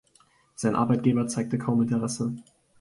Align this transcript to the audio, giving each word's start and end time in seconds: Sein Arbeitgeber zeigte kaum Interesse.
Sein 0.55 0.75
Arbeitgeber 0.75 1.27
zeigte 1.27 1.59
kaum 1.59 1.83
Interesse. 1.83 2.33